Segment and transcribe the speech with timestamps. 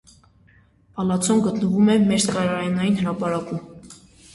[0.95, 3.67] Պալացցոն գտնվում է մերձկայարանային հրապարակում։